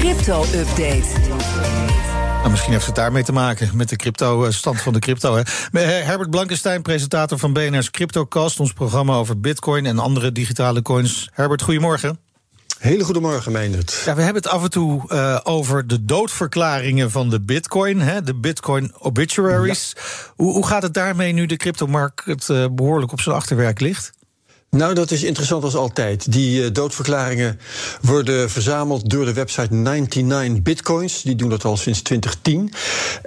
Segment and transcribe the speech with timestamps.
[0.00, 1.28] crypto-update.
[2.38, 5.36] Nou, misschien heeft het daarmee te maken met de crypto, stand van de crypto.
[5.36, 5.80] Hè.
[5.80, 11.28] Herbert Blankenstein, presentator van BNR's CryptoCast, ons programma over Bitcoin en andere digitale coins.
[11.32, 12.18] Herbert, goedemorgen.
[12.78, 14.02] Hele goedemorgen, Meindert.
[14.04, 18.22] Ja, we hebben het af en toe uh, over de doodverklaringen van de bitcoin, hè,
[18.22, 19.92] de bitcoin obituaries.
[19.94, 20.02] Ja.
[20.36, 24.12] Hoe, hoe, gaat het daarmee nu de cryptomarkt uh, behoorlijk op zijn achterwerk ligt?
[24.76, 26.32] Nou, dat is interessant als altijd.
[26.32, 27.60] Die uh, doodverklaringen
[28.00, 31.22] worden verzameld door de website 99 Bitcoins.
[31.22, 32.72] Die doen dat al sinds 2010.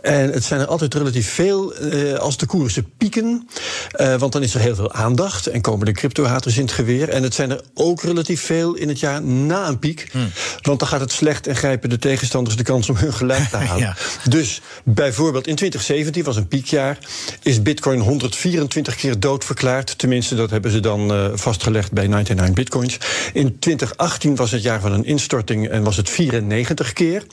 [0.02, 3.48] En het zijn er altijd relatief veel uh, als de koersen pieken.
[3.96, 7.10] Uh, want dan is er heel veel aandacht en komen de crypto-haters in het geweer.
[7.10, 10.10] En het zijn er ook relatief veel in het jaar na een piek.
[10.12, 10.32] Hmm.
[10.62, 13.58] Want dan gaat het slecht en grijpen de tegenstanders de kans om hun gelijk te
[13.68, 13.78] halen.
[13.78, 13.96] ja.
[14.30, 16.98] Dus bijvoorbeeld in 2017 was een piekjaar.
[17.42, 19.98] Is Bitcoin 124 keer doodverklaard.
[19.98, 22.98] Tenminste, dat hebben ze dan vastgelegd bij 99 bitcoins.
[23.34, 27.24] In 2018 was het jaar van een instorting en was het 94 keer.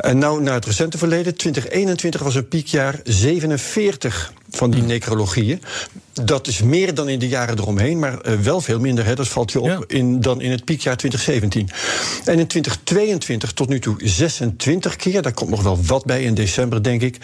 [0.00, 5.62] En nou naar het recente verleden, 2021 was een piekjaar 47 van die necrologieën.
[6.12, 9.04] Dat is meer dan in de jaren eromheen, maar uh, wel veel minder.
[9.04, 9.80] Hè, dat valt je op ja.
[9.86, 11.68] in, dan in het piekjaar 2017.
[12.24, 15.22] En in 2022 tot nu toe 26 keer.
[15.22, 17.18] Daar komt nog wel wat bij in december, denk ik.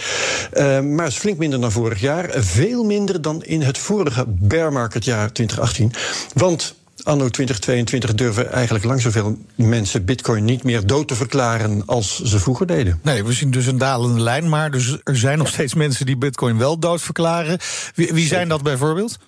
[0.55, 2.31] Uh, maar is flink minder dan vorig jaar.
[2.33, 5.93] Veel minder dan in het vorige bear market jaar 2018.
[6.35, 12.23] Want Anno 2022 durven eigenlijk lang zoveel mensen bitcoin niet meer dood te verklaren als
[12.23, 13.01] ze vroeger deden.
[13.03, 16.17] Nee, we zien dus een dalende lijn, maar dus er zijn nog steeds mensen die
[16.17, 17.59] bitcoin wel dood verklaren.
[17.95, 19.19] Wie, wie zijn dat bijvoorbeeld?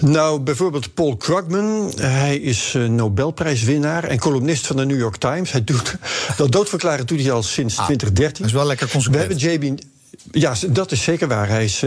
[0.00, 1.92] Nou, bijvoorbeeld Paul Krugman.
[1.96, 5.52] Hij is uh, Nobelprijswinnaar en columnist van de New York Times.
[5.52, 5.96] Hij doet
[6.36, 8.42] dat doodverklaren doet hij al sinds ah, 2013.
[8.42, 9.26] Dat is wel lekker consequent.
[9.26, 9.80] We hebben JB
[10.30, 11.48] ja, dat is zeker waar.
[11.48, 11.82] Hij is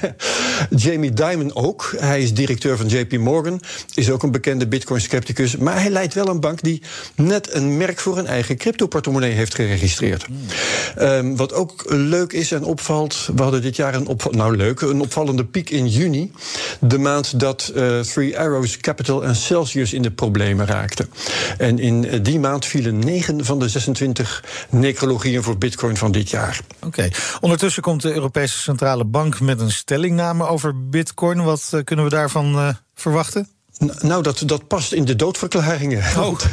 [0.84, 1.94] Jamie Dimon ook.
[1.98, 3.60] Hij is directeur van JP Morgan.
[3.94, 5.56] Is ook een bekende Bitcoin-scepticus.
[5.56, 6.82] Maar hij leidt wel een bank die
[7.14, 10.26] net een merk voor een eigen crypto-portemonnee heeft geregistreerd.
[10.98, 13.28] Um, wat ook leuk is en opvalt.
[13.34, 16.32] We hadden dit jaar een, opval, nou leuk, een opvallende piek in juni.
[16.80, 21.10] De maand dat uh, Three Arrows Capital en Celsius in de problemen raakten.
[21.58, 26.60] En in die maand vielen 9 van de 26 necrologieën voor Bitcoin van dit jaar.
[26.80, 27.08] Oké.
[27.40, 31.44] Ondertussen komt de Europese Centrale Bank met een stellingname over Bitcoin.
[31.44, 33.57] Wat uh, kunnen we daarvan uh, verwachten?
[33.78, 36.04] Nou, dat, dat past in de doodverklaringen.
[36.16, 36.38] Oh.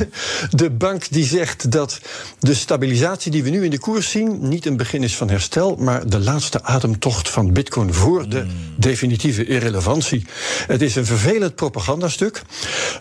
[0.49, 1.99] De bank die zegt dat
[2.39, 4.47] de stabilisatie die we nu in de koers zien...
[4.47, 7.93] niet een begin is van herstel, maar de laatste ademtocht van bitcoin...
[7.93, 8.45] voor de
[8.77, 10.25] definitieve irrelevantie.
[10.67, 12.41] Het is een vervelend propagandastuk,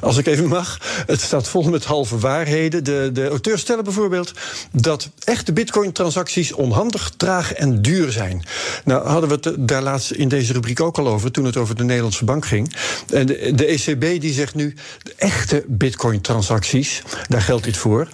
[0.00, 0.78] als ik even mag.
[1.06, 2.84] Het staat vol met halve waarheden.
[2.84, 4.32] De, de auteurs stellen bijvoorbeeld
[4.72, 6.52] dat echte bitcoin-transacties...
[6.52, 8.44] onhandig, traag en duur zijn.
[8.84, 11.30] Nou, hadden we het daar laatst in deze rubriek ook al over...
[11.30, 12.76] toen het over de Nederlandse bank ging.
[13.12, 18.08] En de, de ECB die zegt nu, de echte bitcoin-transacties, daar geldt dit voor.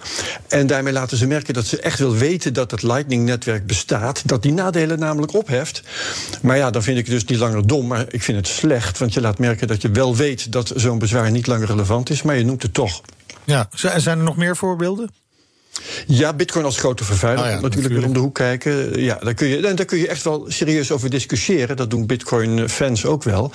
[0.47, 4.21] En daarmee laten ze merken dat ze echt wil weten dat het Lightning-netwerk bestaat.
[4.27, 5.81] Dat die nadelen namelijk opheft.
[6.41, 8.97] Maar ja, dan vind ik het dus niet langer dom, maar ik vind het slecht.
[8.97, 12.21] Want je laat merken dat je wel weet dat zo'n bezwaar niet langer relevant is,
[12.21, 13.01] maar je noemt het toch.
[13.43, 15.09] Ja, zijn er nog meer voorbeelden?
[16.07, 17.43] Ja, Bitcoin als grote vervuiler.
[17.43, 19.01] Oh ja, natuurlijk, natuurlijk om de hoek kijken.
[19.01, 21.77] Ja, daar kun, je, daar kun je echt wel serieus over discussiëren.
[21.77, 23.51] Dat doen Bitcoin-fans ook wel.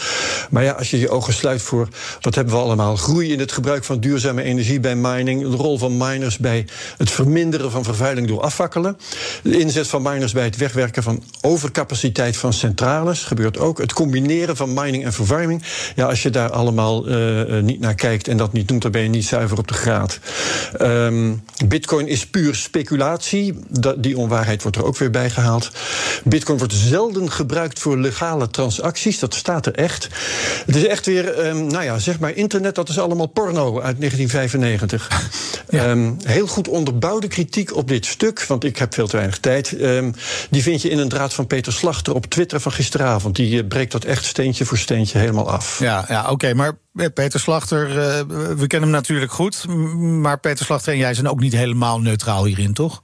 [0.50, 1.88] Maar ja, als je je ogen sluit voor
[2.20, 2.96] wat hebben we allemaal?
[2.96, 5.40] Groei in het gebruik van duurzame energie bij mining.
[5.42, 6.66] De rol van miners bij
[6.96, 8.98] het verminderen van vervuiling door afvakkelen.
[9.42, 13.22] De inzet van miners bij het wegwerken van overcapaciteit van centrales.
[13.22, 13.78] Gebeurt ook.
[13.78, 15.62] Het combineren van mining en verwarming.
[15.94, 19.02] Ja, als je daar allemaal uh, niet naar kijkt en dat niet noemt, dan ben
[19.02, 20.18] je niet zuiver op de graad.
[20.80, 23.58] Um, Bitcoin is puur speculatie.
[23.96, 25.70] Die onwaarheid wordt er ook weer bij gehaald.
[26.24, 29.18] Bitcoin wordt zelden gebruikt voor legale transacties.
[29.18, 30.08] Dat staat er echt.
[30.66, 33.98] Het is echt weer, um, nou ja, zeg maar internet, dat is allemaal porno uit
[33.98, 35.08] 1995.
[35.70, 35.90] Ja.
[35.90, 39.80] Um, heel goed onderbouwde kritiek op dit stuk, want ik heb veel te weinig tijd.
[39.80, 40.14] Um,
[40.50, 43.36] die vind je in een draad van Peter Slachter op Twitter van gisteravond.
[43.36, 45.78] Die uh, breekt dat echt steentje voor steentje helemaal af.
[45.78, 46.78] Ja, ja oké, okay, maar
[47.14, 47.94] Peter Slachter, uh,
[48.56, 49.66] we kennen hem natuurlijk goed.
[49.98, 53.02] Maar Peter Slachter en jij zijn ook niet helemaal neutraal hierin, toch?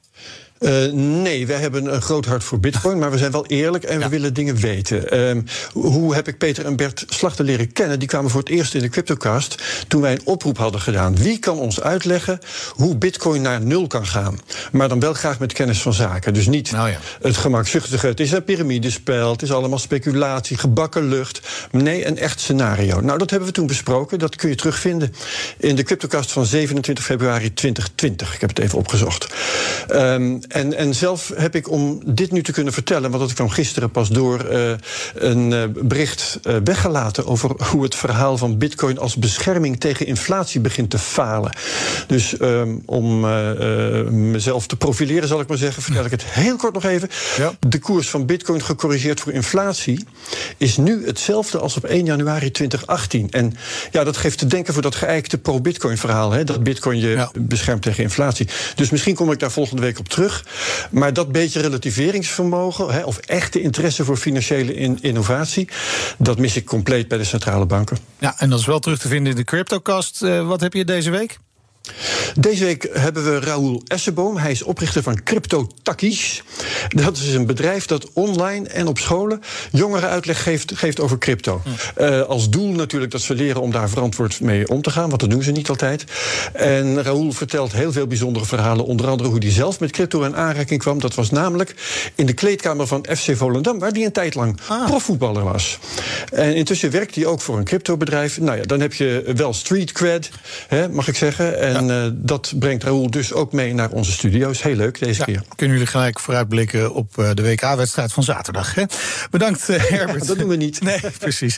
[0.63, 3.99] Uh, nee, wij hebben een groot hart voor bitcoin, maar we zijn wel eerlijk en
[3.99, 5.15] we willen dingen weten.
[5.37, 5.43] Uh,
[5.73, 7.99] hoe heb ik Peter en Bert Slachter leren kennen?
[7.99, 11.17] Die kwamen voor het eerst in de CryptoCast toen wij een oproep hadden gedaan.
[11.17, 12.39] Wie kan ons uitleggen
[12.73, 14.41] hoe bitcoin naar nul kan gaan?
[14.73, 16.35] Maar dan wel graag met kennis van zaken.
[16.35, 16.99] Dus niet nou ja.
[17.21, 21.41] het gemakzuchtige, het is een piramidespel, het is allemaal speculatie, gebakken lucht.
[21.71, 23.01] Nee, een echt scenario.
[23.01, 24.19] Nou, dat hebben we toen besproken.
[24.19, 25.15] Dat kun je terugvinden
[25.59, 28.35] in de CryptoCast van 27 februari 2020.
[28.35, 29.27] Ik heb het even opgezocht.
[29.91, 33.49] Um, en, en zelf heb ik om dit nu te kunnen vertellen, want dat kwam
[33.49, 34.73] gisteren pas door, uh,
[35.15, 40.61] een uh, bericht uh, weggelaten over hoe het verhaal van Bitcoin als bescherming tegen inflatie
[40.61, 41.57] begint te falen.
[42.07, 43.21] Dus um, om
[44.31, 47.09] mezelf te profileren, zal ik maar zeggen, vertel ik het heel kort nog even.
[47.37, 47.53] Ja.
[47.59, 50.05] De koers van Bitcoin gecorrigeerd voor inflatie
[50.57, 53.31] is nu hetzelfde als op 1 januari 2018.
[53.31, 53.55] En
[53.91, 57.31] ja, dat geeft te denken voor dat geëikte pro-Bitcoin verhaal, hè, dat Bitcoin je ja.
[57.35, 58.49] beschermt tegen inflatie.
[58.75, 60.42] Dus misschien kom ik daar volgende week op terug.
[60.91, 65.69] Maar dat beetje relativeringsvermogen, hè, of echte interesse voor financiële in innovatie,
[66.19, 67.99] dat mis ik compleet bij de centrale banken.
[68.19, 70.23] Ja, en dat is wel terug te vinden in de CryptoCast.
[70.23, 71.39] Uh, wat heb je deze week?
[72.35, 74.37] Deze week hebben we Raoul Esseboom.
[74.37, 76.43] Hij is oprichter van Crypto Takkies.
[76.89, 79.41] Dat is een bedrijf dat online en op scholen
[79.73, 81.63] jongeren uitleg geeft, geeft over crypto.
[81.65, 82.03] Hm.
[82.03, 85.21] Uh, als doel natuurlijk dat ze leren om daar verantwoord mee om te gaan, want
[85.21, 86.05] dat doen ze niet altijd.
[86.53, 90.37] En Raoul vertelt heel veel bijzondere verhalen, onder andere hoe hij zelf met crypto in
[90.37, 91.01] aanraking kwam.
[91.01, 91.75] Dat was namelijk
[92.15, 94.87] in de kleedkamer van FC Volendam, waar hij een tijd lang ah.
[94.87, 95.79] profvoetballer was.
[96.33, 98.41] En intussen werkt hij ook voor een cryptobedrijf.
[98.41, 100.31] Nou ja, dan heb je wel street cred,
[100.69, 101.72] hè, mag ik zeggen.
[101.75, 102.05] En ja.
[102.05, 104.63] uh, dat brengt Raoul dus ook mee naar onze studio's.
[104.63, 105.43] Heel leuk deze ja, keer.
[105.57, 108.75] Kunnen jullie gelijk vooruitblikken op uh, de WK-wedstrijd van zaterdag.
[108.75, 108.85] Hè?
[109.31, 110.27] Bedankt, uh, Herbert.
[110.27, 110.81] dat doen we niet.
[110.93, 111.57] Nee, precies.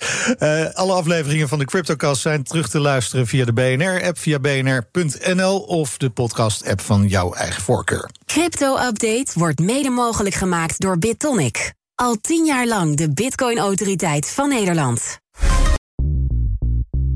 [0.72, 5.96] alle afleveringen van de CryptoCast zijn terug te luisteren via de BNR-app, via bnr.nl of
[5.96, 8.10] de podcast-app van jouw eigen voorkeur.
[8.26, 11.72] Crypto-update wordt mede mogelijk gemaakt door BitTonic.
[11.94, 15.22] Al tien jaar lang de Bitcoin-autoriteit van Nederland.